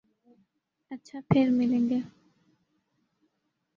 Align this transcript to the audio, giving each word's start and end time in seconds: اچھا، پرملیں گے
اچھا، 0.91 1.17
پرملیں 1.29 1.83
گے 1.89 1.99